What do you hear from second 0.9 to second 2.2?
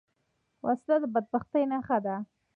د بدبختۍ نښه ده